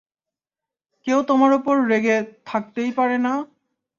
কেউ 1.07 1.19
তোমার 1.23 1.51
উপর 1.53 1.75
রেগে, 1.87 2.17
থাকতেই 2.45 2.91
পারে 2.91 3.17
না। 3.17 3.33